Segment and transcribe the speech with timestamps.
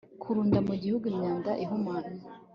[0.21, 2.15] kurunda mu Gihugu imyanda ihumanya